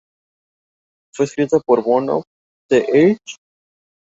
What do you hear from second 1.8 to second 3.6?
Bono, The Edge y Larry Mullen Jr.